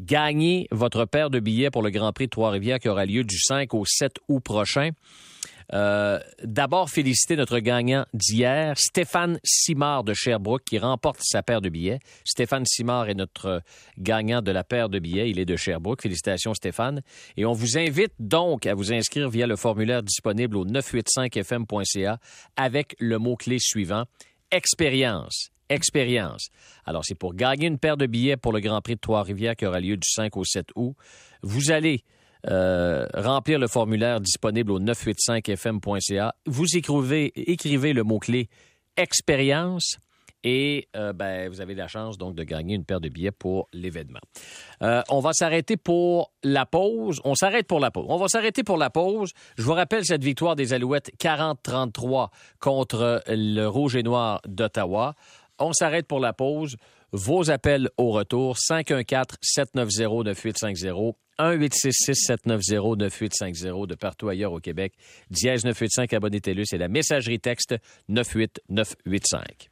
Gagnez 0.00 0.66
votre 0.70 1.04
paire 1.04 1.28
de 1.30 1.40
billets 1.40 1.70
pour 1.70 1.82
le 1.82 1.90
Grand 1.90 2.12
Prix 2.12 2.26
de 2.26 2.30
Trois-Rivières 2.30 2.78
qui 2.78 2.88
aura 2.88 3.04
lieu 3.06 3.24
du 3.24 3.38
5 3.38 3.74
au 3.74 3.84
7 3.86 4.16
août 4.28 4.40
prochain. 4.40 4.90
Euh, 5.72 6.18
D'abord, 6.42 6.90
féliciter 6.90 7.36
notre 7.36 7.58
gagnant 7.58 8.06
d'hier, 8.14 8.74
Stéphane 8.78 9.38
Simard 9.44 10.04
de 10.04 10.14
Sherbrooke, 10.14 10.64
qui 10.64 10.78
remporte 10.78 11.20
sa 11.22 11.42
paire 11.42 11.60
de 11.60 11.68
billets. 11.68 11.98
Stéphane 12.24 12.64
Simard 12.64 13.08
est 13.08 13.14
notre 13.14 13.62
gagnant 13.98 14.42
de 14.42 14.50
la 14.50 14.64
paire 14.64 14.88
de 14.88 14.98
billets. 14.98 15.30
Il 15.30 15.38
est 15.38 15.44
de 15.44 15.56
Sherbrooke. 15.56 16.02
Félicitations, 16.02 16.54
Stéphane. 16.54 17.02
Et 17.36 17.44
on 17.44 17.52
vous 17.52 17.78
invite 17.78 18.12
donc 18.18 18.66
à 18.66 18.74
vous 18.74 18.92
inscrire 18.92 19.28
via 19.28 19.46
le 19.46 19.56
formulaire 19.56 20.02
disponible 20.02 20.56
au 20.56 20.64
985fm.ca 20.66 22.18
avec 22.56 22.96
le 22.98 23.18
mot-clé 23.18 23.58
suivant 23.58 24.04
expérience, 24.50 25.50
expérience. 25.68 26.48
Alors, 26.84 27.04
c'est 27.04 27.14
pour 27.14 27.34
gagner 27.34 27.66
une 27.66 27.78
paire 27.78 27.96
de 27.96 28.06
billets 28.06 28.36
pour 28.36 28.52
le 28.52 28.60
Grand 28.60 28.80
Prix 28.80 28.94
de 28.94 29.00
Trois-Rivières 29.00 29.56
qui 29.56 29.66
aura 29.66 29.80
lieu 29.80 29.96
du 29.96 30.08
5 30.08 30.36
au 30.36 30.44
7 30.44 30.68
août. 30.76 30.94
Vous 31.42 31.70
allez 31.70 32.04
euh, 32.48 33.06
remplir 33.14 33.58
le 33.58 33.66
formulaire 33.66 34.20
disponible 34.20 34.72
au 34.72 34.80
985fm.ca. 34.80 36.34
Vous 36.46 36.76
écrivez, 36.76 37.92
le 37.92 38.02
mot-clé 38.02 38.48
expérience 38.96 39.98
et 40.44 40.88
euh, 40.94 41.12
ben, 41.12 41.48
vous 41.48 41.60
avez 41.60 41.74
la 41.74 41.88
chance 41.88 42.18
donc 42.18 42.36
de 42.36 42.44
gagner 42.44 42.76
une 42.76 42.84
paire 42.84 43.00
de 43.00 43.08
billets 43.08 43.32
pour 43.32 43.66
l'événement. 43.72 44.20
Euh, 44.82 45.02
on 45.08 45.18
va 45.18 45.32
s'arrêter 45.32 45.76
pour 45.76 46.32
la 46.44 46.66
pause. 46.66 47.20
On 47.24 47.34
s'arrête 47.34 47.66
pour 47.66 47.80
la 47.80 47.90
pause. 47.90 48.06
On 48.08 48.16
va 48.16 48.28
s'arrêter 48.28 48.62
pour 48.62 48.76
la 48.76 48.90
pause. 48.90 49.32
Je 49.56 49.62
vous 49.62 49.72
rappelle 49.72 50.04
cette 50.04 50.22
victoire 50.22 50.54
des 50.54 50.72
Alouettes 50.72 51.10
40-33 51.18 52.28
contre 52.60 53.22
le 53.26 53.66
Rouge 53.66 53.96
et 53.96 54.04
Noir 54.04 54.40
d'Ottawa. 54.46 55.14
On 55.58 55.72
s'arrête 55.72 56.06
pour 56.06 56.20
la 56.20 56.32
pause. 56.32 56.76
Vos 57.12 57.50
appels 57.50 57.88
au 57.96 58.10
retour 58.10 58.56
514-790-9850. 58.56 61.14
1-866-790-9850 61.38 63.86
de 63.86 63.94
partout 63.94 64.28
ailleurs 64.28 64.52
au 64.52 64.60
Québec. 64.60 64.92
Dièse 65.30 65.64
985 65.64 66.12
abonnez-télus 66.14 66.72
et 66.72 66.78
la 66.78 66.88
messagerie 66.88 67.40
texte 67.40 67.76
98985. 68.08 69.70